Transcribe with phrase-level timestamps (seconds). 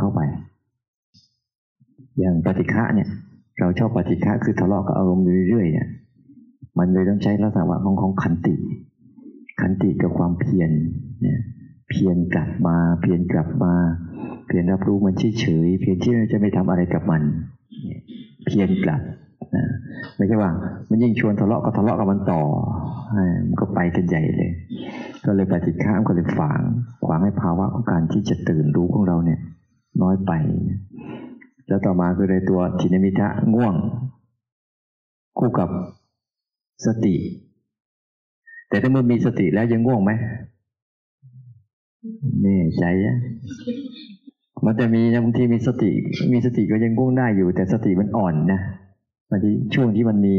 [0.00, 0.20] เข้าไป
[2.18, 3.08] อย่างปฏิฆะเนี่ย
[3.60, 5.88] เราชอบปฏิฆะคือทะเลาะกับอารมณ์อยู่เรื่อยๆเนี่ย
[6.78, 8.54] มันเลยต้องใช้ลักษณะของของขันติ
[9.60, 10.70] ขันติกับความเพียร
[11.22, 11.40] เนี่ย
[11.88, 13.74] เพียรกลับมา เพียรกลับมา
[14.46, 17.22] เพียรรับรู้มันเฉยเพียรที่จะไม่ทำอะไรกับมัน
[18.46, 19.02] เพียรกลับ
[19.56, 19.66] นะ
[20.16, 20.50] ไม่ใช่ว่า
[20.90, 22.42] มันยิ่งชวนทะเลาะก็ทะเลาะกับมันต่อ
[23.46, 24.52] มันก็ไปกันใหญ่เลย
[25.24, 26.60] ก็เลยปฏิฆามก็เลยฝัง
[27.06, 29.40] ขวางให้ภาวะของการที่จะตื่นรู้ของเราเนี่ย
[30.02, 30.32] น้อยไป
[31.68, 33.74] แล้วต่อมาคือในตัวทินมิทะง่วง
[35.38, 35.68] คู่กับ
[36.86, 37.14] สติ
[38.68, 40.10] แต่ถ้าเมื่อมีสติแล้วยังง่วงไหม
[42.44, 43.16] นี่ใจอะ
[44.64, 45.90] มันจะมีบางทีมีสติ
[46.32, 48.60] มีสติก็ยังง่วงได้อยู่ แต่สติมันอ่อนนะ
[49.30, 50.34] บางทีช่วงที่มันมี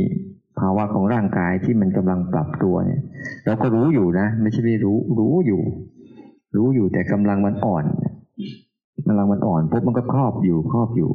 [0.59, 3.01] ภาวะของร่างกายที่มันกำลังปรับตัวเนี่ย
[3.45, 5.61] เราก็รู้อยู่นะ ไม่ใช่ไม่รู้ รู้อยู่
[6.55, 7.83] รู้อยู่แต่กำลังมันอ่อน
[9.07, 11.09] กำลังมันอ่อนปุ๊บมันก็ครอบอยู่ครอบอยู่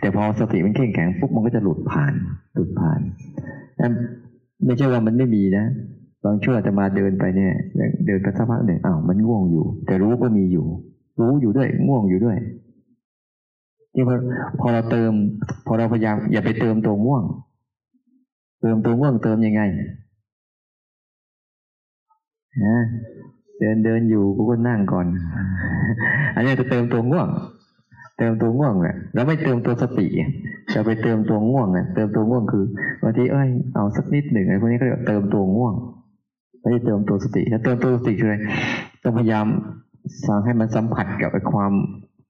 [0.00, 2.12] แต่พอสติมันเข้มแข็งปุ๊บมันก็จะหลุดผ่าน
[2.54, 3.00] หลุดผ่าน
[4.64, 5.64] ไม่ใช่ว่ามันไม่มีนะ
[6.24, 7.52] บางช่วงจะมาเดินไปเนี่ย
[8.06, 10.66] เดินไปสักพักหนึ่งอ้าวมันง่วงอยู่ แต่รู้ก็มีอยู่
[11.20, 12.36] รู้อยู่ด้วยง่วงอยู่ด้วย
[13.94, 14.14] ที่พอ
[14.60, 15.12] พอเราเติม
[15.66, 17.24] พอเราพยายามอย่าไปเติมตัวง่วง
[18.60, 19.62] เติมตัวง่วงเติมยังไง
[22.64, 22.78] นะ
[23.60, 25.06] เดินเดินอยู่กูก็นั่งก่อน
[26.34, 27.28] อันนี้จะเติมตัวง่วง
[28.18, 30.06] เติมตัวง่วงแหละแล้วไม่เติมตัวสติ
[30.74, 32.64] จะไปเติมตัวง่วงเนี่ยเติมตัวง่วงคือ
[33.02, 35.74] บางทีเอ้ยเอาสักนิดหนึ่งไอ้พวกนี้ก็เรียกเติมตัวง่วง
[36.60, 38.36] ไม่ได้เติมตัวสติถ้าเติมตัวสติคืออะไร
[39.02, 39.46] ต้องพยายาม
[40.26, 41.72] สร้างให้มันสัมผัสกับไอ้ความ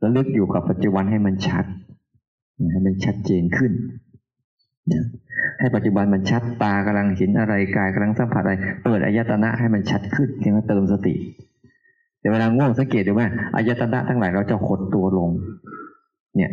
[0.03, 1.65] ระลึกอยู่กับปัจจุบันให้มันชัด
[2.73, 3.73] ให้มันชัดเจนขึ้น
[5.59, 8.55] ให้ปัจจุบันมันชัดตากำลังเห็นอะไรกายกำลังสัมผัสอะไร
[8.85, 11.15] เปิดอายตนะให้มันชัดขึ้นจึงเติมสติ
[12.21, 15.31] แต่เวลาง่วงสังเกตดูว่าอายตนะทั้งหลายเราจะหดตัวลง
[16.37, 16.51] เนี่ย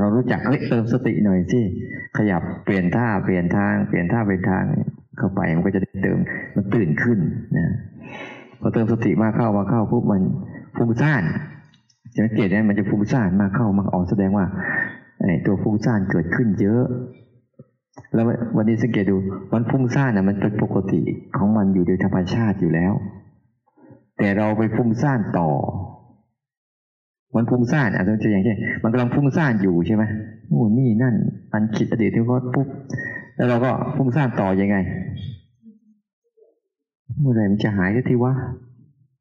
[0.00, 1.60] เรารู้จักเฮ้ยเติมสติหน่อยสิ
[2.16, 4.64] ขยับเปลี่ยนท่าเปลี่ยนทางเปลี่ยนท่าเป็นทาง
[5.18, 6.18] เข้าไปมันก็จะเติม
[6.56, 7.18] มันตื่นขึ้น
[7.56, 7.72] นะ
[8.60, 10.22] พอเติมสติมากเข้ามาเข้าปุ๊บมัน
[10.76, 11.22] ฟุ้งซ่าน
[12.18, 14.46] สังเกตได้มันจะฟุ้งซ่านมากเข้ามากออกแสดงว่า
[15.20, 16.84] ไอ้ตัวฟุ้งซ่านเกิดขึ้นเยอะ
[18.14, 18.26] แล้ว
[18.56, 19.16] วันนี้สังเกตดู
[19.52, 21.00] มันฟุ้งซ่านน่ะมันเป็นปกติ
[21.36, 22.92] ของมันอยู่โดยธรรมชาติอยู่แล้ว
[24.18, 25.50] แต่เราไปฟุ้งซ่านต่อ
[27.36, 30.04] มันฟุ้งซ่านอาจจะอย่างเช่นมันกำลังฟุ้งซ่านอยู่ใช่ไหม
[30.48, 31.14] โอ้นี่นั่น
[31.52, 32.68] อันคิดอดีตที่เขาปุ๊บ
[33.36, 34.76] แล้วเราก็ฟุ้งซ่านต่อยังไง
[37.20, 38.32] เมื่อไหร่มันจะหายก็ทีวะ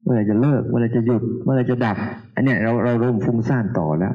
[0.03, 1.97] เมื่อไรจะเลิกเมื่อไรจะหยุดเมื่อไรจะดับ
[2.35, 4.13] อันเนี้ยเราเราเริ่มฟุ้งซ่านต่อแล้ว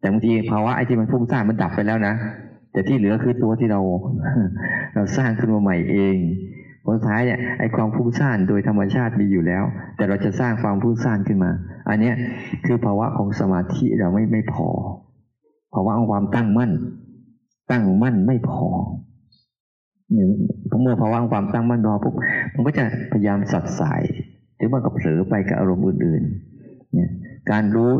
[0.00, 2.14] แต่บางทีภาวะไอ้ที่มันฟุ้งซ่านมันดับไปแล้วนะ
[2.74, 3.80] แต่ที่เหลือคือตัวที่เรา
[4.94, 6.16] เราสร้างขึ้นมาใหม่เอง
[6.84, 9.64] ผลท้ายเนี่ยไอ้ความฟุ้งซ่านโดยธรรมชาติมีอยู่แล้ว
[9.96, 11.50] แต่เราจะสร้างความฟุ้งซ่านขึ้นมา
[11.88, 12.14] อันเนี้ย
[12.66, 14.68] คือภาวะของสมาธิเราไม่ไม่พอ
[15.74, 16.72] ภาวะของความตั้งมั่น
[17.70, 18.68] ตั้งมั่นไม่พอ
[20.12, 20.26] เนี่ย
[20.82, 22.14] เมื่อภาวะของความตั้งมั่นพอปุ๊บ
[22.54, 24.02] มันก็จะพยายามสัดสาย
[24.56, 27.10] หรือมันก็เผลอไปกับอารมณ์อื่นๆเนี่ย
[27.50, 27.90] การรู้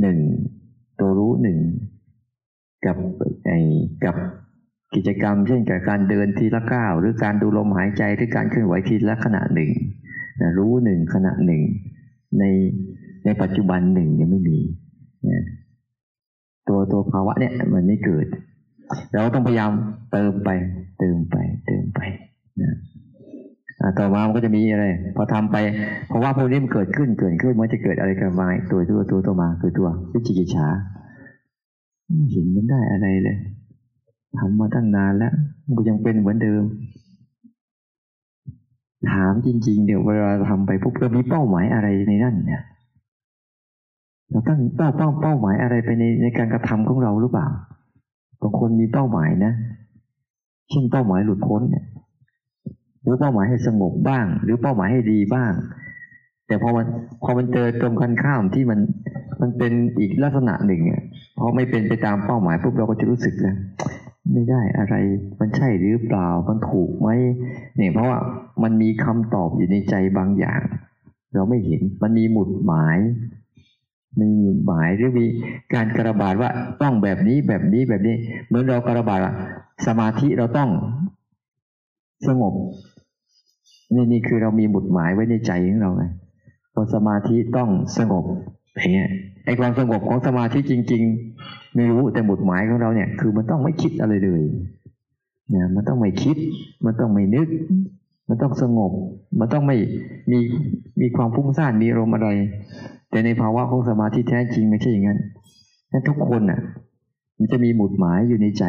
[0.00, 0.18] หนึ่ง
[1.00, 1.58] ตัวรู้หนึ่ง
[2.84, 2.96] กับ
[3.46, 3.58] ไอ้
[4.04, 4.16] กับ
[4.94, 9.70] กิจกรรม เช่นกับการเดินทีละก้าวหรือการดูลมหายใจหรือการเคลื่อนไหวทีละขณะหนึ่ง
[10.40, 11.62] นะรู้หนึ่งขณะหนึ่ง
[12.38, 12.44] ใน
[13.24, 14.58] ในปัจจุบันหนึ่งยังไม่มี
[15.28, 15.44] นะ
[16.68, 18.26] ตัวตัวภาวะเนี่ยมันไม่เกิด
[19.12, 19.70] เราต้องพยายาม
[20.12, 20.50] เติมไป
[20.98, 22.00] เติมไป เติมไป
[22.62, 22.72] นะ
[23.98, 24.84] ต่อมามันก็จะมีอะไร
[25.16, 25.56] พอทำไป
[26.08, 30.66] เพราะว่าพวกนี้มันเกิดขึ้นเกิดขึ้นมันจะเกิดอะไรกันมาตัวตัวตัวตัวมาคือตัววิจิกิจฉา
[32.30, 33.36] เห็นมันได้อะไรเลย
[34.38, 35.32] ทำมาตั้งนานแล้ว
[35.74, 36.62] มันยังเป็นเหมือนเดิม
[39.10, 42.62] ถามจริง ๆ เดี๋ยวเวลาทำไปปุ๊บเรามีเป้าหมายอะไรในนั่นเนี่ย
[44.30, 47.48] เราตั้งเป้าเป้าเป้าหมายอะไรไปในในการกระทำของเราหรือเปล่า
[48.42, 49.52] บางคนมีเป้าหมายนะ
[50.70, 51.84] เช่นเป้าหมายหลุดพ้นเนี่ย
[53.02, 55.52] หรือเป้าหมายให้สงบบ้าง หรือเป้าหมายให้ดีบ้าง
[56.46, 56.86] แต่พอมัน
[57.22, 58.78] พอมันเจอตรงกันข้ามที่มัน
[59.40, 61.02] มันเป็นอีกลักษณะหนึ่งเนี่ย
[61.38, 63.56] พอไม่เป็นไปตามเป้าหมายปุ๊บเราก็จะรู้สึกนะ
[64.32, 64.94] ไม่ได้อะไร
[65.40, 67.08] มันใช่หรือเปล่ามันถูกไหม
[67.76, 68.18] เนี่ยเพราะว่า
[68.62, 70.60] มันมีคำตอบอยู่ในใจบางอย่าง
[71.34, 72.98] เราไม่เห็นมันมีหมุดหมาย
[74.20, 75.26] มีหมุดหมายหรือมี
[75.74, 76.50] การกระบาดว่า
[76.82, 78.14] ต้องแบบนี้แบบนี้แบบนี้
[78.46, 79.20] เหมือนเรากระบาด
[79.86, 80.70] สมาธิเราต้อง
[82.28, 82.54] สงบ
[83.94, 86.04] นี่นี่คือเรามีหมุดหมายไว้ในใจของเราไง
[86.74, 88.24] พอสมาธิต้องสงบ
[88.76, 89.10] อย่างเงี้ย
[89.44, 91.02] ไอความสงบของสมาธิจริง
[91.38, 94.42] ๆ ไม่รู้แต่หมุดหมายของเราเนี่ย คือมันต้องไม่คิดอะไรเลย
[95.50, 96.36] เนี่ยมันต้องไม่คิด
[96.84, 97.48] มันต้องไม่นึก
[98.28, 98.92] มันต้องสงบ
[99.40, 99.76] มันต้องไม่
[100.30, 100.38] มี
[101.00, 102.28] มีความพุ่งซ่านมีอารมณ์อะไร
[103.10, 105.18] แต่ในภาวะของสมาธิแท้จริงไม่ใช่อย่างนั้น
[105.92, 106.60] นั้นทุกคนอะ
[107.38, 108.64] มันจะมีหมุดหมายอยู่ในใจ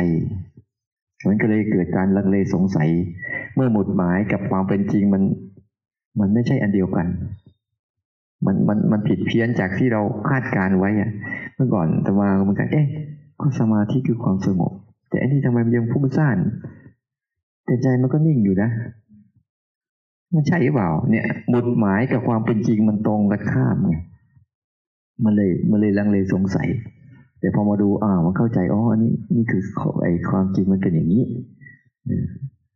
[1.27, 2.89] มันก็เลยเกิดการลังเลสงสัย
[3.55, 5.23] เมื่อหมุดหมายกับความเป็นจริงมัน
[6.19, 7.07] มันไม่ใช่อันเดียวกัน
[8.45, 11.11] มันมันมันผิดเพี้ยนจากที่เราคาดการไว้อะ
[11.55, 12.87] เมื่อก่อนตมาเหมือนกันเอ๊ะ
[13.41, 14.71] ก็สมาธิคือความสงบ
[15.09, 16.37] แต่อันนี้ทำไมมันยังพุ่งซ่าน
[17.65, 18.69] แต่ใจมันก็นิ่งอยู่นะ
[20.33, 23.95] มันใช่หรือเปล่า เนี่ยหมุดหมายกับความเป็นจริงมันตรงกันข้ามไง
[25.23, 26.69] มันเลยมันเลยลังเลสงสัย
[27.39, 29.61] แต่พอมาดูอ่ามันเข้าใจอ๋ออันนี้นี่คือ
[30.03, 31.23] ไอ้ความจริงมันเป็นอย่างนี้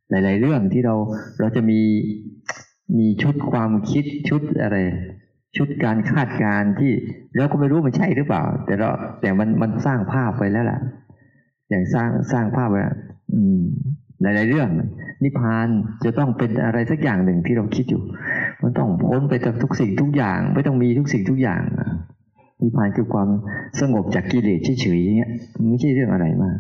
[0.10, 0.96] หลาย ๆ เรื่องที่เรา
[1.40, 1.80] เราจะมี
[2.98, 4.78] มีชุดความคิดชุดอะไร
[5.58, 6.92] ชุดการคาดการที่
[7.36, 8.90] เราก็ไม่รู้มันใช่หรือเปล่า แต่เรา
[9.22, 10.80] แต่มันมันสร้างภาพไปแล้วล่ะ
[11.70, 12.82] อย่างสร้างสร้างภาพไว้
[13.34, 13.62] อืม
[14.22, 14.70] หลาย ๆ เรื่อง
[15.24, 15.68] นิพพาน
[16.04, 18.04] จะต้องเป็นอะไรสักอย่างหนึ่งที่เราคิดอยู่
[18.62, 21.62] มันต้องพ้นไปจากทุกสิ่งทุกอย่าง ไม่ต้องมีทุกสิ่งทุกอย่าง
[22.62, 23.30] นิพพานคือความ
[23.80, 25.32] สงบจากกิเลสเฉยๆอย่างเงี้ย
[25.70, 26.58] ไม่ใช่เรื่องอะไรมาก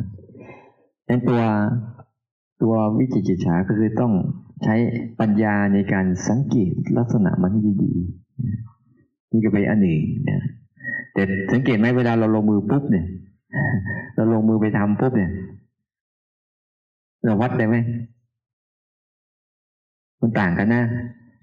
[1.09, 1.41] ดังตัว
[2.61, 4.13] ตัววิจิจิจฉาก็คือต้อง
[4.63, 4.75] ใช้
[5.19, 7.53] ปัญญาในการสังเกตลักษณะมัน
[7.83, 8.70] ดีๆ
[9.31, 9.99] นี่ก็เป็นอันหนึ่ง
[10.29, 10.39] นะ
[11.13, 13.05] แต่สังเกตไหมเวลาเราลงมือปุ๊บเนี่ย
[14.15, 15.31] เราลงมือไปทำปุ๊บเนี่ย
[17.23, 17.75] เราวัดได้ไหม
[20.19, 20.83] มันต่างกันนะ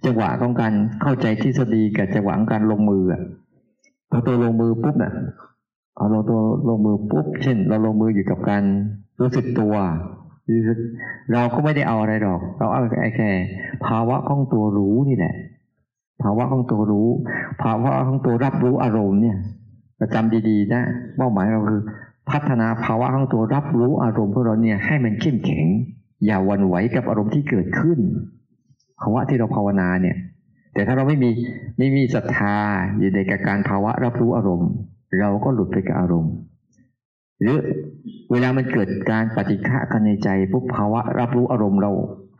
[0.04, 3.22] จังหวะของการเข้าใจทฤษฎีกับจังหวะของการลงมืออะ
[4.10, 5.12] พอตัวลงมือปุ๊บเนี่ย
[5.96, 8.62] เอาเราตัวลงมือปุ๊บเช่น เราลงมืออยู่กับการ
[9.20, 9.74] รู้สึกตัว
[11.32, 12.82] เราก็ไม่ได้เอาอะไรหรอก เราเอา
[13.16, 13.30] แค่
[13.84, 15.34] ภาวะของตัวรู้นี่แหละ
[16.22, 17.08] ภาวะของตัวรู้
[17.62, 19.36] ภาวะของตัวรับรู้อารมณ์เนี่ย
[20.00, 20.82] ประจำดีๆ นะ
[21.16, 21.80] เป้าหมายเราคือ
[22.30, 25.66] พัฒนาภาวะของตัวรับรู้อารมณ์ของเราเนี่ยให้มันเข้มแข็ง
[26.26, 27.98] อย่าวันไหวกับอารมณ์ที่เกิดขึ้น
[29.00, 30.16] ภาวะที่เราภาวนาเนี่ย
[30.74, 31.30] แต่ถ้าเราไม่มี
[31.78, 32.56] ไม่มีศรัทธา
[32.98, 34.70] อยู่ในการภาวะรับรู้อารมณ์
[35.20, 36.34] เราก็หลุดไปกับอารมณ์
[37.40, 37.56] หรือ
[38.30, 41.90] เวลามันเกิดการปฏิฆะกันในใจปุ๊บภาวะรับรู้อารมณ์เรา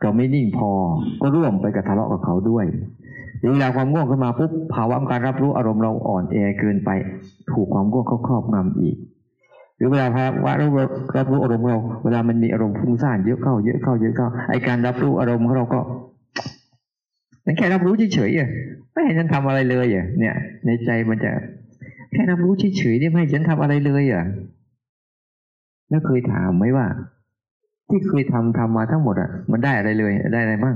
[0.01, 0.71] เราไม่นิ่งพอ
[1.21, 2.65] ก็ร่วมไปกับทะเลาะกับเขาด้วย
[3.39, 6.89] หรือเวลาความง่วงขึ้นมาปุ๊บภาวะการรับรู้อารมณ์เราอ่อนแอเกินไป
[7.51, 8.97] ถูกความง่วงเขาครอบงำอีก
[9.77, 10.71] หรือเวลาภาวะรับ
[11.17, 15.79] รับรู้อารมณ์เรา เวลามันมีอารมณ์ฟุ้งซ่านเยอะเข้าเยอะเข้าเยอะเข้าไอการรับรู้อารมณ์ของเราก็
[17.45, 18.49] ฉันแค่รับรู้เฉยๆอะ
[18.93, 21.31] ไม่ให้ฉันทำอะไรเลยอะเนี่ย ในใจมันจะ
[22.11, 24.23] แค่รับรู้เฉยๆนี่ไม่ให้ฉันทำอะไรเลยอะ
[25.89, 26.87] แล้วเคยถามไหมว่า
[27.89, 30.75] ที่เคยทำทำมาทั้งหมดอะ มันได้อะไรเลย ได้อะไรบ้าง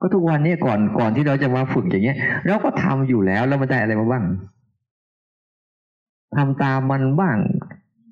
[0.00, 2.16] ก็ทุกวันนี้ก่อนก่อนที่เราจะมาฝึกอย่างเงี้ย
[2.46, 4.24] เราก็ทำอยู่แล้วแล้วมันได้อะไรมาบ้าง
[6.36, 7.36] ทำตามมันบ้าง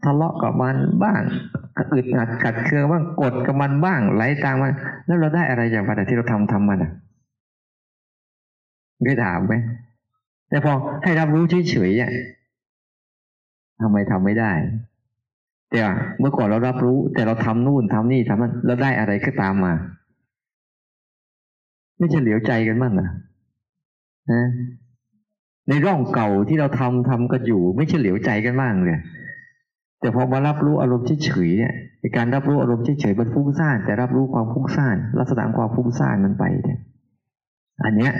[0.05, 1.21] ทะเลาะกับมันบ้าง
[1.93, 4.73] อึดอัดขัดเคืองบ้างกดกับมันบ้างไหลตามมัน
[5.07, 6.93] แล้วเราได้อะไรจากมันที่เราทำทำมันอะ
[9.05, 9.55] เคยถามไหม
[10.49, 10.73] แต่พอ
[11.03, 12.11] ให้รับรู้เฉยๆอะ
[13.81, 14.53] ทำไมทำไม่ได้
[15.71, 15.81] แต่
[16.19, 19.73] เมื่อก่อนเรารับรู้ แต่เราทำนู่นทำนี่ทำนั้นแล้วได้อะไรก็ตามมา
[21.99, 23.09] ไม่เฉลียวใจกันมั่งนะ
[24.33, 24.49] นะ
[25.69, 28.99] ในร่องเก่าที่เราทำทำกันอยู่ ไม่เฉลียวใจกันบ้างเลย
[30.01, 36.79] แต่พอมารับรู้อารมณ์เฉยๆเนี่ยในการรับรู้อารมณ์เฉยๆมันฟุ้งซ่านแต่รับรู้ความฟุ้งซ่านลักษณะความฟุ้งซ่านมันไปเนี่ย
[37.85, 38.13] อันเนี้ย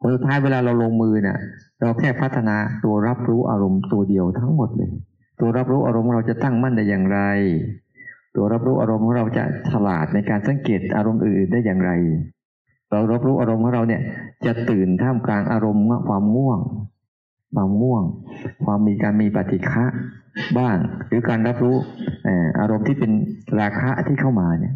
[0.00, 1.38] ผลสุดท้ายเวลาเราลงมือเนี่ย
[1.80, 4.90] เราแค่พัฒนาตัวรับรู้อารมณ์ตัวเดียวทั้งหมดเลย
[5.40, 7.20] ตัวรับรู้อารมณ์เราจะตั้งมั่นได้อย่างไร
[8.36, 11.90] ตัวรับรู้อารมณ์ของเราจะฉลาดในการสังเกตอารมณ์อื่นได้อย่างไร
[12.90, 14.02] เรารับรู้อารมณ์ของเราเนี่ย
[14.46, 16.60] จะตื่นท่ามกลางอารมณ์ความง่วง
[17.54, 18.02] ความง่วง
[18.64, 19.84] ความมีการมีปฏิฆะ
[20.58, 20.76] บ้าง
[21.06, 21.76] หรือการรับรู้
[22.60, 23.12] อารมณ์ที่เป็น
[23.60, 24.74] ราคะที่เข้ามาเนี่ย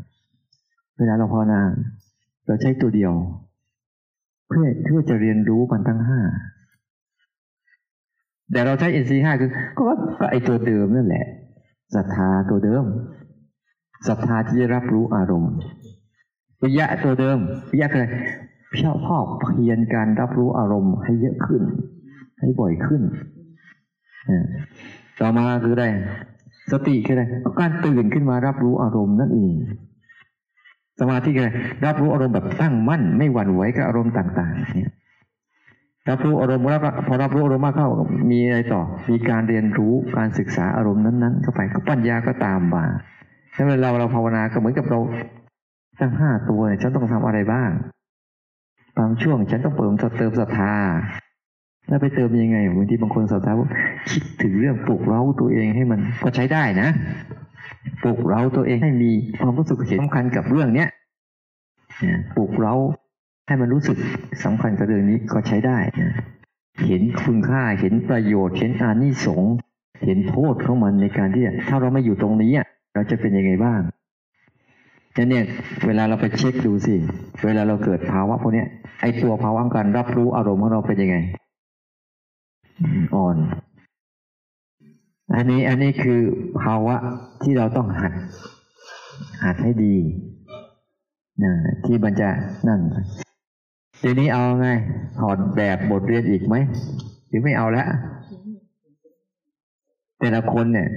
[0.99, 1.61] เวลาเราภาวนา
[2.47, 3.13] เราใช้ตัวเดียว
[4.49, 6.21] เพื่อเพื่อจะเรียนรู้มันทั้งห้า
[8.53, 9.83] แต่เราใช้อินทรีย์ห้าคือก็
[10.21, 11.27] ก็ไอตัวเดิมนั่นแหละ
[11.95, 12.85] ศรัทธาตัวเดิม
[14.09, 15.53] ศรัทธาที่จะรับรู้อารมณ์
[16.65, 17.39] วิยะตัวเดิม
[17.73, 18.07] วิยะคือ
[18.73, 21.63] เพียรพ่อเพียรการรับรู้อารมณ์ให้เยอะขึ้น
[22.41, 23.03] ให้บ่อยขึ้น
[25.21, 25.87] ต่อมาคืออะไร
[26.73, 27.25] สติคืออะไร
[27.61, 29.55] การตื่นขึ้นมารับรู้อารมณ์นั่นเอง
[31.01, 31.51] สมาธิคืออะไร
[31.87, 34.91] รับรู้อารมณ์แบบตั้งมั่น ไม่หวั่นไหวกับอารมณ์ต่างๆเนี่ย
[36.11, 37.89] รับรู้อารมณ์แล้วพอรับรู้อารมณ์มากเข้า
[38.31, 42.85] มีอะไรต่อ มีการเรียนรู้การศึกษาอารมณ์นั้นๆเข้าไปก็ปัญญาก็ตามมา
[43.55, 44.99] ถ้าเราเราภาวนาก็เหมือนกับเรา
[46.01, 47.71] ตั้งห้าตัวฉันต้องทำอะไรบ้าง
[48.99, 50.75] บางช่วงฉันต้องเติมเติมศรัทธา
[51.89, 53.53] แล้วไปเติมยังไงบางทีบางคนศรัทธา
[54.11, 56.89] คิดถึงเรื่องปลุกเร้าตัวเองให้มันก็ใช้ได้นะ
[58.03, 60.89] ปลุกเราตัวเองให้มีความรู้สึกเห็นสำคัญกับเรื่องเนี้ย
[62.37, 62.75] ปลุกเรา
[63.47, 63.99] ให้มันรู้สึก
[64.45, 66.13] สำคัญกับเรื่องนี้ก็ใช้ได้นะ
[66.87, 69.55] เห็นคุณค่าเห็นประโยชน์ เห็นอานิสงส์
[70.05, 72.53] เห็นโทษของมันในการที่ถ้าเราไม่อยู่ตรงนี้
[72.95, 73.81] เราจะเป็นยังไงบ้าง
[75.17, 75.45] นั่นเนี่ย
[75.87, 76.95] เวลาเราไปเช็คดูสิ
[77.45, 78.65] เวลาเราเกิดภาวะพวกนี้
[79.01, 81.17] ไอตัวภาวะการรับรู้อารมณ์ของเราเป็นยังไง
[83.15, 83.37] อ่อน
[85.35, 86.21] อันนี้อันนี้คือ
[86.63, 86.97] ภาวะ
[87.43, 88.13] ที่เราต้องหัด
[89.45, 89.97] หัดให้ดี
[91.43, 91.53] นะ
[91.85, 92.31] ที่มันจะ
[92.69, 92.81] นั่น
[94.03, 94.69] ทีนี้เอาไง
[95.19, 96.55] ถอดแบบบทเรียนอีกไหม
[97.29, 97.89] หรือไม่เอาแล้ว
[100.21, 100.89] แต่ละคนเนี่ย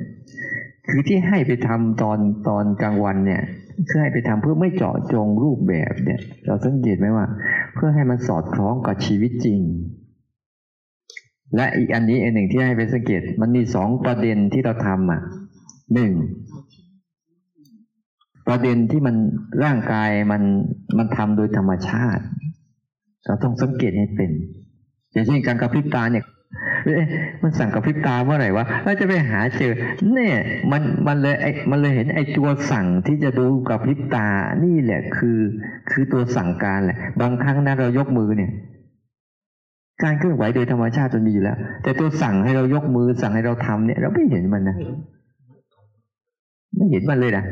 [0.90, 3.42] คือที่ให้ไปทำตอนตอนกลางวันเนี่ย
[3.88, 7.26] เพื่อให้ไปทำเพื่อไม่เจาะจงรูปแบบเนี่ย เราสังเกตไหมว่า
[7.74, 9.60] เพื่อให้มันสอดคล้องกับชีวิตจริง
[11.56, 15.22] และอีกอันนี้อันหนึ่งที่ให้ไปสังเกต มันมีสองประเด็นที่เราทำอะ
[15.94, 16.12] หนึ่ง
[18.48, 19.16] ประเด็นที่มัน
[19.64, 20.44] ร่างกายมัน
[20.98, 22.24] มันทำโดยธรรมชาติ
[23.26, 24.32] เราต้องสังเกตให้เป็น
[25.12, 26.26] อย่างเช่นการกระพริบตาเนี่ย
[27.42, 29.74] มันสั่งกระพริบตาเมื่อไหร่วะเราจะไปหาเจอ
[30.14, 30.38] เนี่ย
[30.72, 34.28] มันมันเลยไอ้มันเลยเห็นไอ้ตัวสั่งที่จะดูกระพริบตา
[34.64, 35.40] นี่แหละ คือ
[35.92, 38.52] คือตัวสั่งการแหละ บางครั้งนะเรายกมือเนี่ย
[40.04, 44.78] การเคลื่อนไหวโดยธรรมชาติมันมีอยู่แล้ว แต่ตัวสั่งให้เรายกมือสั่งให้เราทำเนี่ย เราไม่เห็นมันนะ
[46.76, 47.46] ไม่เห็นมันเลยนะ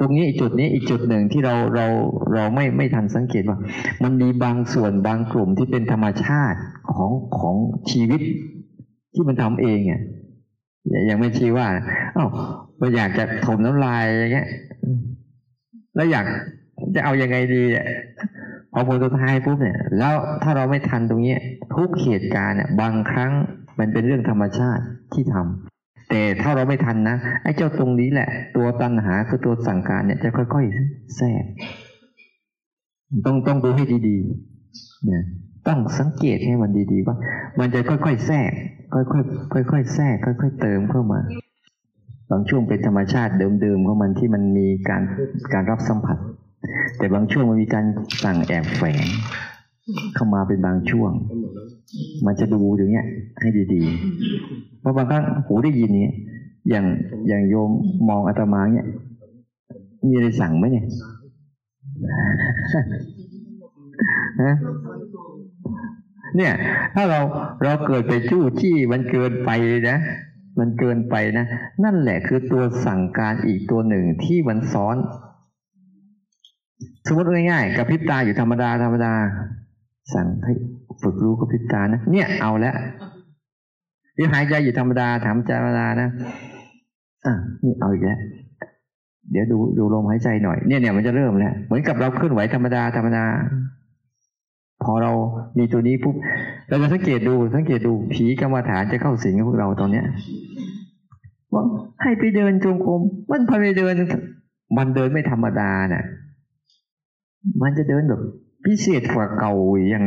[0.00, 1.86] ตรงนี้อีกจุดนี้อีกจุดหนึ่งที่เราเรา
[2.34, 3.58] เราไม่ไม่ทันสังเกตว่า
[4.02, 6.58] มันมีบางส่วนบางกลุ่มที่เป็นธรรมชาติ
[6.92, 7.54] ของของ
[7.90, 8.20] ชีวิต
[9.14, 10.02] ที่มันทำเองอะ
[11.06, 11.66] อย่างไม่ชี้ว่า
[12.16, 12.30] อ้าว
[12.78, 14.48] เราอยากจะถมน้ำลายอย่างเงี้ย
[15.96, 16.26] แล้วอยาก
[16.94, 17.86] จะเอาอยัางไงดีอะ
[18.72, 21.36] พอผลสุดท้ายปุ๊บเนี่ย แล้วถ้าเราไม่ทันตรงนี้
[21.74, 23.32] ทุกเหตุการณ์เนี่ย บางครั้ง
[23.78, 24.82] มันเป็นเรื่องธรรมชาติ
[25.12, 25.71] ที่ทำ
[26.14, 31.44] แต่ถ้าเราไม่ทันนะไอ้เจ้าตรงนี้แหละ ตัวตัณหาคือตัวสั่งการเนี่ยจะค่อยๆแทรก
[33.26, 35.22] ต้องต้องดูให้ดีๆเนี่ย
[35.68, 37.16] ต้องสังเกตให้มันดีๆว่า
[37.58, 38.50] มันจะค่อยๆแทรก
[38.94, 39.00] ค่
[39.58, 41.20] อยๆค่อยๆแทรก ค่อยๆเติมเข้ามา
[42.30, 45.02] บางช่วงเป็นธรรมชาติเดิมๆของมันที่มันมีการ
[45.52, 46.18] การรับสัมผัส
[46.98, 47.84] แต่บางช่วงมันมีการ
[48.24, 49.06] สั่งแอบแฝง
[50.14, 51.12] เข้ามาเป็นบางช่วง
[52.26, 53.06] มันจะดูอย่างเงี้ย
[53.40, 56.14] ให้ดีๆ เพราะบางครั้งหูได้ยินเนี่ย
[56.68, 56.84] อย่าง
[57.28, 57.70] อย่างโยม
[58.08, 58.86] มองอาตมาเนี่ย
[60.06, 64.54] มีอะไรสั่งไหมเนี่ยะ
[66.36, 66.52] เนี่ย
[66.94, 67.20] ถ้าเรา
[67.62, 69.50] เราเกิดไปจู้จี้มันเกินไป
[69.90, 69.98] นะ
[70.58, 71.44] มันเกินไปนะ
[71.84, 74.96] นั่นแหละคือตัวสั่งการอีกตัวหนึ่งที่มันซ้อน
[77.06, 79.14] สมมติง่ายๆกับพริบตาอยู่ธรรมดาธรรมดา
[80.14, 80.52] สั่งให้
[81.02, 82.74] ฝึกรู้กับพิจารนะ เนี่ยเอาแล้ว
[84.16, 86.08] ที่หายใจอยู่ธรรมดาถามธรรมดานะ
[87.26, 88.18] อะนี่เอาอีกแล้ว
[89.30, 93.24] เดี๋ยวดูดูลมหายใจหน่อยเนี่ยเนี่ยมันจะเริ่มแล้วเหมือนกับเราเคลื่อนไหวธรรมดาธรรมดา
[94.84, 95.12] พอเรา
[95.58, 96.16] มีตัวนี้ปุ๊บ
[96.68, 100.06] เราจะสังเกตดูสังเกตดูผีกรรมฐานจะเข้าสิงพวกเราตอนเนี้ย
[101.52, 101.64] ว่า
[102.02, 103.94] ให้ไปเดินจงกรมมันพอไปเดิน
[104.76, 106.04] มันเดินไม่ธรรมดาน่ะ
[107.62, 108.20] มันจะเดินแบบ
[108.64, 109.52] พิเศษกว่าเก่า
[109.88, 110.04] อย่าง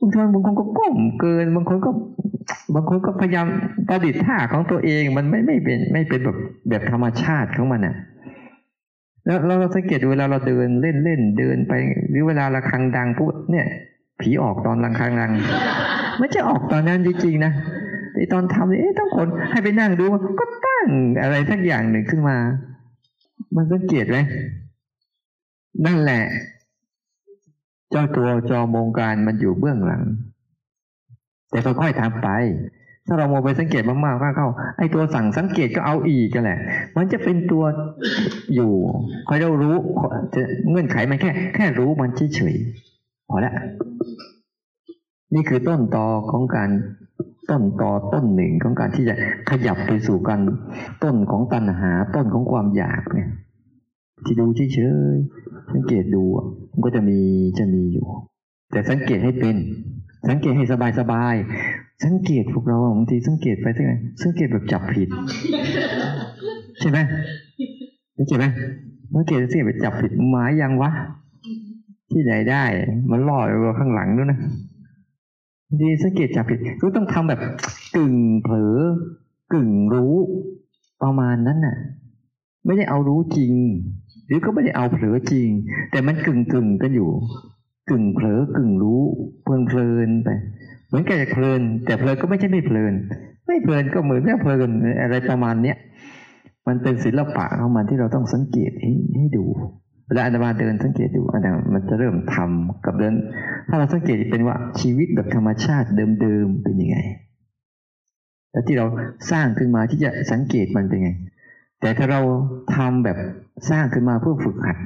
[0.00, 1.90] บางคนบางคนก็ก้มเกิน บางคนก็
[2.74, 3.46] บางคนก็พยายาม
[3.88, 7.96] ประดิษฐ์ท่าของตัวเองมันไม่ไม่เป็นไม่เป็นแบบแบบธรรมชาติของมันอะ
[9.24, 11.72] แล้วเราสังเกตเวลาเราเดินเล่นเล่นเดินไป
[12.10, 13.66] หรือเวลาระฆังดังปุ๊บเนี่ย
[14.20, 15.32] ผีออกตอนระฆังดัง
[16.18, 17.52] ไม่ใช่ออกตอนนั้นจริงๆนะ
[18.14, 20.04] ไอตอนทำเนี่ยต้องคนให้ไปนั่งดู
[20.40, 20.86] ก็ตั้ง
[21.22, 22.36] อะไรสักอย่างหนึ่งขึ้นมา
[23.56, 24.18] มันสังเกตไหม
[25.86, 26.22] นั่นแหละ
[27.90, 30.02] เจ้าตัวจอมงการมันอยู่เบื้องหลัง
[31.50, 32.28] แต่ค่อยๆทำไป
[33.06, 36.58] ถ้าเรามองไปสังเกตมากๆเข้าไอ้ตัวสั่งสังเกตก็เอาอีกกันแหละ
[36.96, 37.64] มันจะเป็นตัว
[38.54, 38.72] อยู่
[39.28, 39.74] คอยเรารู้
[40.70, 43.54] เงื่อนไขมันแค่ แค่รู้มันเฉยๆพอแล้ว
[45.34, 46.70] นี่คือต้นตอของการ
[47.50, 49.14] ต้นตอต้นหนึ่งของการที่จะ
[49.50, 50.40] ขยับไปสู่การ
[51.02, 53.30] ต้นของตัณหาต้นของความอยากเนี่ย
[54.24, 54.78] ที่ดูเฉ
[55.14, 55.16] ย
[55.72, 56.24] สังเกตดู
[56.72, 57.18] มันก็จะมี
[57.58, 58.06] จะมีอยู่
[58.72, 59.56] แต่สังเกตให้เป็น
[60.28, 61.34] สังเกตให้สบายสบาย
[62.04, 65.08] สังเกตพวกเราบางทีสังเกตไปสังไงสังเกตแบบจับผิด
[66.80, 66.98] ใช่ไหม
[68.18, 68.46] สังเกตไหม
[69.14, 70.90] สังเกตสังเกตแบบจับผิดหมายยังวะ
[72.12, 72.64] ที่ไหนได้
[73.10, 74.40] มันล่อยู่ข้างหลังนู้นนะ
[75.80, 77.40] ดีสังเกตจับผิดก็ต้องทำแบบ
[77.96, 78.76] กึ่งเผลอ
[79.52, 80.14] กึ่งรู้
[81.02, 81.76] ประมาณนั้นน่ะ
[82.66, 83.52] ไม่ได้เอารู้จริง
[84.28, 85.48] หรือก็ไม่ได้เอาเผลอจริง
[85.90, 87.10] แต่มันกึ่งกึ่งกันอยู่
[87.90, 89.02] กึ่งเผลอกึ่งรู้
[89.42, 90.28] เพลินเพลินไป
[90.88, 92.94] เหมือนแกจะเพลิน แต่เพลินก็ไม่ใช่ไม่เพลิน
[93.46, 94.70] ไม่เพลินก็เหมือนไม่เพลิน
[95.02, 95.76] อะไรประมาณเนี้ย
[96.66, 99.44] มันเป็นศิลปะของมันที่เราต้องสังเกตให้ให้ดู
[100.06, 103.14] เวลาอาตมาเดินสังเกตดูอาตมามันจะเริ่มทำกับเดิน
[103.68, 105.88] ถ้าเราสังเกตเป็นว่าชีวิตแบบธรรมชาติ
[106.20, 106.98] เดิมๆเป็นยังไง
[108.52, 108.86] แล้วที่เรา
[109.30, 111.10] สร้างขึ้นมาที่จะสังเกตมันเป็นไง
[111.80, 112.20] แต่ถ้าเรา
[112.76, 113.18] ทำแบบ
[113.70, 114.76] สร้างขึ้นมาเพื่อฝึกหัด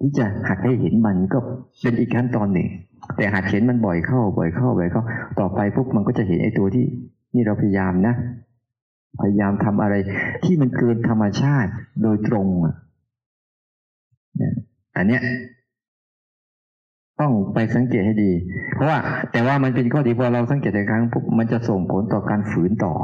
[0.00, 1.38] ที่จะหัดให้เห็นมันก็
[1.82, 2.68] เป็นอีกขั้นตอนหนึ่ง
[3.16, 5.02] แต่หัดเห็นมันบ่อยเข้า บ่อยเข้าบ่อยเข้า
[5.40, 6.84] ต่อไปพวกมันก็จะเห็นไอ้ตัวที่
[7.34, 8.14] นี่เราพยายามนะ
[9.20, 9.94] พยายามทำอะไร
[10.44, 11.70] ที่มันเกินธรรมชาติ
[12.02, 12.74] โดยตรงอะ
[14.96, 15.22] อันเนี้ย
[17.20, 18.32] ต้องไปสังเกตให้ดี
[18.74, 18.98] เพราะว่า
[19.32, 22.94] แต่ว่ามันเป็นข้อดีพอเราสังเกตในครั้งปุ๊บมันจะส่งผลต่อการฝืนต่อ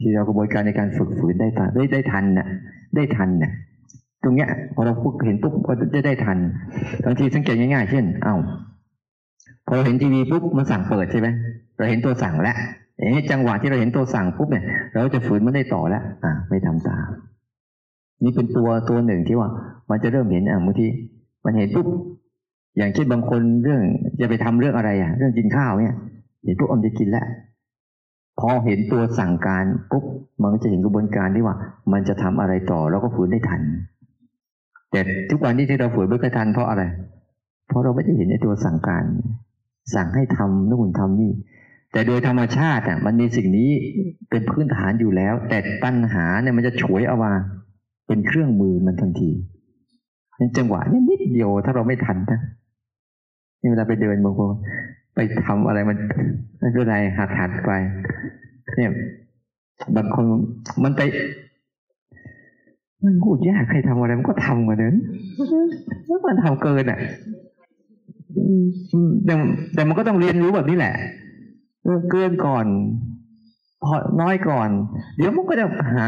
[0.00, 2.46] ที่เรากระบวนการในการฝึกฝืนได้ทันได้ได้ทันนะ
[2.96, 3.52] ได้ทันนะ
[4.22, 6.38] ตรงเนี้ยพอเราฝึกเห็นปุ๊บก็จะได้ทัน
[7.04, 8.34] บางทีสังเกตง่ายๆ เช่น เอ้า
[9.66, 11.28] พอเราเห็นทีวีปุ๊บมันสั่งเปิดใช่ไหม
[11.76, 12.56] เราเห็นตัวสั่งแล้ว
[12.98, 17.08] เอ๊ะจังหวะที่เราเห็นตัวสั่งปุ๊บเนี่ย เราจะฝืนมันได้ต่อแล้วอ่าไม่ทำตาม
[18.22, 19.48] นี่เป็นตัวตัวหนึ่งที่ว่า
[19.90, 20.86] มันจะเริ่มเห็นอะบางที
[21.44, 21.86] มันเห็นปุ๊บ
[22.76, 23.82] อย่างเช่นบางคนเรื่อง
[24.20, 25.96] จะไปทำเรื่องอะไรอะ เรื่องกินข้าวเนี่ย
[26.44, 27.26] เห็นปุ๊บอมจะกินแล้ว
[28.40, 30.04] พอเห็นตัวสั่งการปุ๊บ
[30.42, 31.56] มันก็จะเห็นกระบวนการที่ว่า
[31.92, 33.62] มันจะทำอะไรต่อแล้วก็ฝืนได้ทัน
[34.90, 36.82] แต่ทุกวันนี้ที่เราฝืนไม่ค่อยทันเพราะอะไร
[37.68, 39.04] เพราะเราไม่ได้เห็นในตัวสั่งการ
[39.94, 41.32] สั่งให้ทำนู่นทำนี่
[41.92, 43.70] แต่โดยธรรมชาติอะมันมีสิ่งนี้
[44.30, 47.32] เป็นพื้นฐานอยู่แล้ว แต่ปัญหาเนี่ยมันจะฉวยเอามา
[48.06, 49.30] เป็นเครื่องมือมันทันที
[50.46, 52.40] นจังหวะนี้นิดเดียวถ้าเราไม่ทันนะ
[53.60, 54.54] นี่เวลาไปเดินบางคน
[55.14, 55.96] ไปทำอะไรมัน
[56.58, 57.70] ไม่เป็นไรหัดหัดไป
[58.76, 58.92] เนี่ย
[59.96, 60.24] บางคน
[60.84, 61.02] มันไป
[63.04, 64.94] มันพูดยากใครทำอะไรมันก็ทำมาเนอะ
[66.26, 66.98] มันทำเกินอะ
[69.26, 69.34] แต่
[69.74, 70.94] แต่มันก็ต้องเรียนรู้แบบนี้แหละ
[72.10, 72.66] เกินก่อน
[73.84, 74.68] พอน้อยก่อน
[75.16, 76.06] เดี๋ยวมันก็จะหา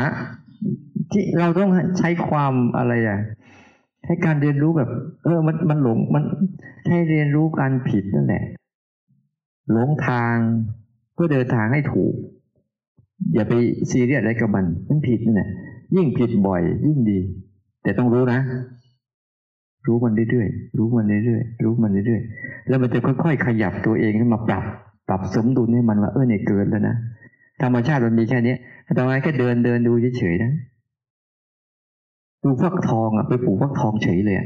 [1.12, 3.18] ที่เราต้องใช้ความอะไรอะ
[4.06, 4.90] ให้การเรียนรู้แบบ
[5.24, 6.24] เออ มันมันหลงมัน
[6.88, 8.42] ให้เรียนรู้การผิดนั่นแหละ
[9.70, 10.37] หลงทาง
[11.14, 12.14] เพื่อเดินทางให้ถูก
[13.35, 13.53] อย่าไป
[13.90, 15.48] ซีเรียสอะไรกับมันมันผิดนี่แหละ
[15.96, 17.18] ยิ่งผิดบ่อย ยิ่งดี
[17.83, 18.40] แต่ต้องรู้นะ
[19.87, 24.64] รู้มันเรื่อยๆรู้มันเรื่อยๆรู้มันเรื่อยๆแล้วมันจะค่อยๆขยับตัวเองขึ้นมาปรับ
[25.09, 26.96] ปรับสมดุลให้มันว่าเออเนี่ยเกินแล้วนะ
[27.62, 28.55] ธรรมชาติมันมีแค่นี้
[28.94, 30.53] แต่ว่าแค่เดินเดินดูเฉยๆนะ
[32.42, 34.37] ดูฟักทองอะไปปลูกฟักทองเฉยเลย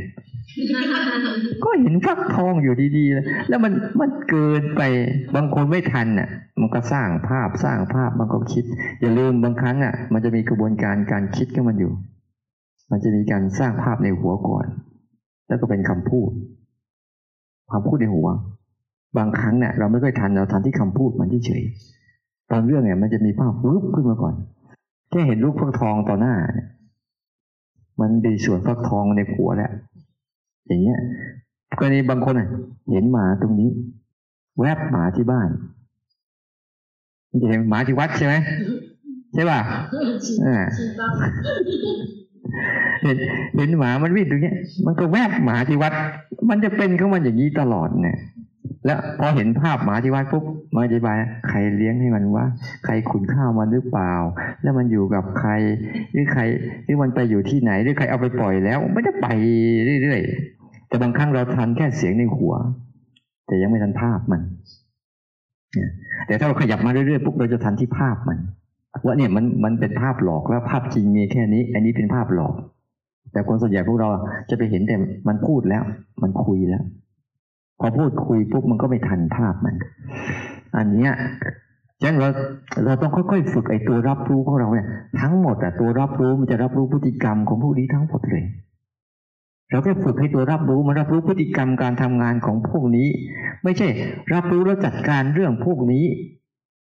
[1.65, 4.83] ก็เห็นฟักทองอยู่ดีๆแล้วแล้วมันมันเกินไป
[5.35, 6.29] บางคนไม่ทันอะ
[6.61, 8.65] มันก็สร้างภาพสร้างภาพมันก็คิด
[9.01, 11.93] อย่าลืมบางครั้งอะ มันจะมีกระบวนการการคิดขึ้นมันอยู่
[12.91, 14.67] มันจะมีการสร้างภาพในหัวก่อน
[15.49, 16.31] แล้วก็เป็นคำพูด
[17.73, 18.29] คำพูดในหัว
[19.19, 21.63] บางครั้งเนี่ยเราไม่ค่อยทันเราทันที่คำพูดมันเฉย
[22.53, 24.35] บางเรื่องเนี่ยมันจะมีภาพลุกขึ้นมาก่อน
[25.11, 26.69] แค่เห็นลูกฟักทองต่อหน้าเนี่ย
[28.01, 29.73] มันดีส่วนฟักทองในหัวแหล้ว
[30.67, 30.99] อย่างเงี้ย
[31.79, 32.35] กรณีบางคน
[32.93, 33.71] เห็นหมาตรงนี้
[34.61, 35.49] แวบหมาที่บ้าน
[37.43, 38.35] จะเห็นหมาที่วัดใช่ไหม
[39.35, 39.61] ใช่ป่ะ
[43.03, 43.17] เห็น
[43.57, 44.53] เห็นหมามันวิ่งตรงนี้
[44.87, 45.93] มันก็แวบหมาที่วัด
[46.51, 48.19] มันจะเป็นของมันอย่างนี้ตลอดเนี่ย
[48.85, 50.45] แล้วพอเห็นภาพหมาที่วัดปุ๊บ
[50.77, 51.17] มาอธิบาย
[51.49, 52.45] ใครเลี้ยงให้มันว่า
[52.85, 54.13] ใครขุนข้าวมันหรือเปล่า
[54.63, 55.51] แล้วมันอยู่กับใคร
[56.13, 56.43] หรือใคร
[56.85, 59.27] หรือมันไปอยู่ที่ไหนหรือใครเอาไปปล่อยแล้วไม่ได้ไป
[60.03, 62.55] เรื่อยๆแต่บางครั้งเราทันแค่เสียงในหัว
[63.47, 64.41] แต่ยังไม่ทันภาพมัน
[66.27, 68.39] แต่ถ้าเราขยับมาเรื่อยๆปุ๊บเราจะทันที่ภาพมัน
[69.05, 72.55] ว่าเนี่ยมันมันเป็นภาพหลอกแล้วภาพจริงมีแค่นี้ อันนี้เป็นภาพหลอก
[73.33, 74.09] แต่คนส่วนใหญ่พวกเรา
[74.51, 74.97] จะไปเห็นแต่
[75.29, 75.83] มันพูดแล้ว
[76.23, 76.83] มันคุยแล้ว
[77.81, 79.75] พอพูดคุยปุ๊บมันก็ไม่ทันภาพมัน
[80.77, 81.13] อันเนี้ย
[82.03, 82.29] ฉะนั้นเรา
[82.85, 84.89] เราต้องค่อยๆฝึกไอ้ตัวรับรู้ของเราเนี่ย
[85.21, 88.45] ทั้งหมดอะตัวรับรู้มันจะรับรู้พฤติกรรมของผู้นี้ทั้งหมดเลย
[89.71, 93.09] เราแค่ฝึกให้ตัวรับรู้มันรับรู้พฤติกรรมการทำงานของพวกนี้
[93.65, 93.89] ไม่ใช่
[94.35, 96.05] รับรู้แล้วจัดการเรื่องพวกนี้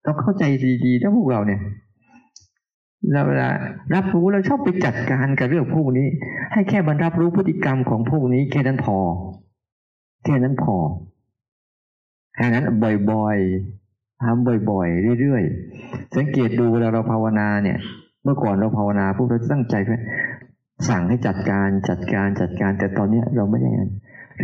[0.05, 0.45] เราเข้าใจ
[0.85, 1.61] ดีๆถ้าพวกเราเนี่ย
[3.13, 3.49] เราเวลา
[3.95, 6.07] รับรู้เราชอบไปจัดการกับเรื่องพวกนี้
[6.53, 8.97] ให้แค่บรรรับรู้พฤติกรรมของพวกนี้ แค่นั้นพอ
[10.25, 10.77] แค่นั้นพอ
[12.37, 12.65] แค่นั้น
[13.13, 17.79] บ่อยๆทำบ่อยๆ เรื่อยๆ สังเกตดูเวลาเราภาวนาเนี่ย
[18.25, 20.01] เมื่อก่อนเราภาวนาพวกเราตั้งใจเพื่อ
[20.89, 23.71] สั่งให้จัดการจัดการจัดการแต่ตอนเนี้ยเราไม่ได้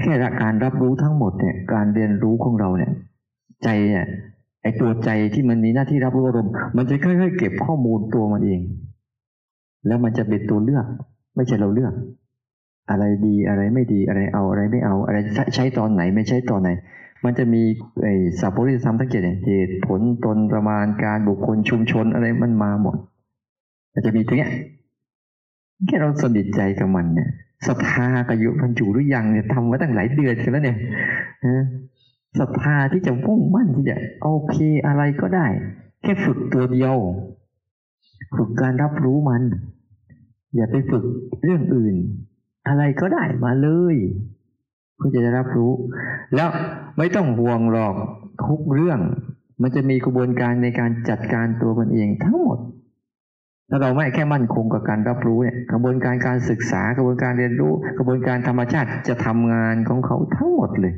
[0.03, 2.93] แค่การรับรู้ทั้งหมดเนี่ย การเรียนรู้ของเราเนี่ย
[3.65, 4.05] ใจเนี่ย
[4.63, 8.61] ไอตัวใจที่มันมีหน้าที่รับรู้อารมณ์มันจะค่อยๆเก็บข้อมูลตัวมันเอง
[9.87, 10.87] แล้วมันจะเป็นตัวเลือก
[11.37, 11.93] ไม่ใช่เราเลือก
[12.91, 15.17] อะไรดีอะไรไม่ดีอะไรเอาอะไรไม่เอา อะไร
[15.55, 16.71] ใช้ตอนไหนไม่ใช้ตอนไหน
[17.25, 17.63] มันจะมี
[18.03, 22.97] ไอ้สัพพุริธรรมทั้งเจ็ดเหตุผลตนประมาณการบุคคลชุมชนอะไรมันมาหมด
[23.93, 24.53] มันจะมีตรงเนี้ย
[25.87, 27.31] แค่เราสนิทใจกับมันเนี่ย
[27.67, 30.79] ศรัทธากับอยู่มันอยู่หรือยังเนี่ยทำมาตั้งหลายเดือนกันแล้วเนี่ย
[31.45, 31.65] นะ
[32.39, 34.57] ศรัทธาที่จะมุ่งมั่นที่จะโอเค
[34.87, 35.47] อะไรก็ได้
[36.03, 36.95] แค่ฝึกตัวเดียว
[38.37, 39.43] ฝึกการรับรู้มัน
[40.55, 41.05] อย่าไปฝึก
[41.43, 41.95] เรื่องอื่น
[42.69, 43.97] อะไรก็ได้มาเลย
[45.03, 45.73] พื่อจะได้รับรู้
[46.35, 46.49] แล้ว
[46.99, 47.95] ไม่ต้องห่วงหรอก
[48.47, 49.01] ทุกเรื่อง
[49.63, 52.59] มันจะมีกระบวนการในการจัดการตัวมันเองทั้งหมด
[53.71, 60.95] ถ้าเราไม่แค่มั่นคงกับการรับรู้เนี่ยกระบวนการการศึกษากระบวนการเรียนรู้ กระบวนการธรรมชาติจะทำงานของเขาทั้งหมดเลย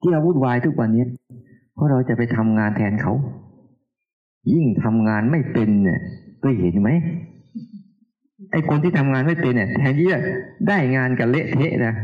[0.00, 1.04] ที่เราวุ่นวายทุกวันนี้
[1.74, 3.12] เพราะเราจะไปทำงานแทนเขา
[4.52, 6.00] ยิ่งทำงานไม่เป็นเนี่ย
[6.42, 6.90] ก็เห็นไหม
[8.52, 10.20] ไอ้คนที่ทำงานไม่เป็นเนี่ยแทนที่จะ
[10.68, 11.94] ได้งานกันเละเทะนะ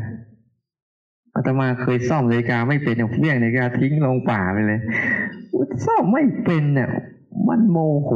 [1.35, 4.81] อาตมาเคยซ่อมนาฬิกาไม่เป็นเอาเฟี้ยงนาฬิกาทิ้งลงป่าไปเลย
[5.87, 6.89] ซ่อมไม่เป็นเนี่ย
[7.49, 8.11] มันโมโห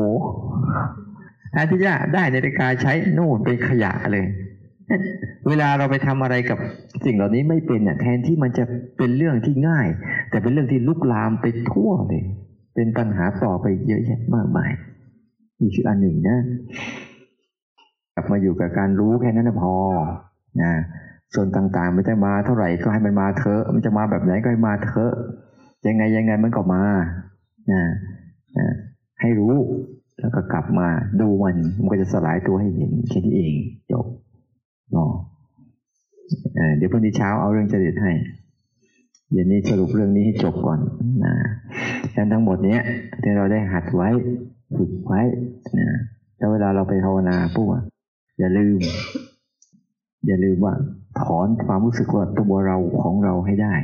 [1.53, 4.27] แทนที่จะได้นาฬิกาใช้โน่นเป็นขยะเลย
[5.49, 6.59] เวลาเราไปทำอะไรกับ
[7.05, 8.65] สิ่งเหล่านี้ไม่เป็นเนี่ยแทนที่มันจะ
[8.99, 9.89] เป็นเรื่องที่ง่าย
[10.31, 12.25] แต่เป็นเรื่องที่ลุกลามไปทั่วเลย
[12.75, 14.71] เป็นปัญหาต่อไปเยอะแยะมากมาย
[15.61, 16.39] นี่คืออันหนึ่งนะ
[18.18, 19.74] กลับมาอยู่กับการรู้แค่นั้นพอ
[20.62, 20.72] นะ
[21.35, 25.12] ส่วนต่างๆ มันจะมาเท่าไหร่ก็ให้มันมาเถอะ มันจะมาแบบไหนก็ให้มาเถอะ
[25.87, 26.83] ยังไงยังไงมันก็มา
[27.72, 27.83] นะ
[28.59, 28.66] นะ
[29.20, 29.55] ให้รู้
[30.20, 30.88] แล้วก็กลับมา
[31.20, 33.55] ดูมัน มันก็จะสลายตัวให้เห็นแค่นี้เอง
[33.92, 34.07] จบ
[34.92, 35.11] เนาะ
[36.76, 38.12] เดี๋ยวพรุ่งนี้เช้าเอาเรื่องจริตให้
[39.33, 40.81] เดี๋ยวนี้สรุปเรื่องนี้ให้จบก่อน
[41.24, 41.35] นะ
[42.14, 42.81] ฉะนั้นทั้งหมดเนี้ย
[43.22, 44.09] ที่เราได้หัดไว้
[44.76, 45.20] ฝึกไว้
[45.79, 45.88] นะ
[46.38, 47.68] แล้วเวลาเราไปภาวนาปุ๊บ
[48.38, 48.79] อย่าลืม
[50.27, 50.75] อย่าลืมว่า
[51.20, 53.75] ถอนความรู้สึกว่าตัวเราของเราให้ได้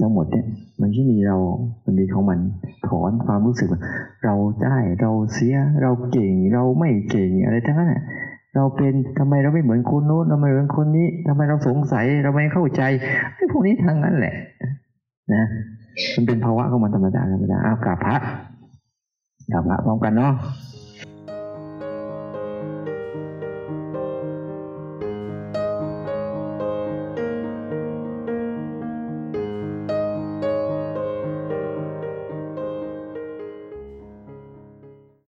[0.00, 0.46] ทั้งหมดเนี่ย
[0.80, 1.36] มันที่มีเรา
[1.84, 2.40] มันมีของมัน
[2.88, 3.80] ถอนความรู้สึกว่า
[4.24, 7.94] เราได้เราเสียเราเก่ง เราไม่เก่งอะไรทั้งนั้น
[8.54, 12.82] เราเป็นทำไมเราไม่เหมือนคนโน้นทำไมเหมือนคนนี้ทำไมเราสงสัยเราไม่เข้าใจ
[13.34, 14.34] ไอ้พวกนี้ทางนั้นแหละ
[15.34, 15.44] นะ
[16.16, 18.16] มันเป็นภาวะของมันธรรมดาธรรมดาอ้าวกราบพระ
[19.52, 20.32] กราบพระพร้อมกันเนาะ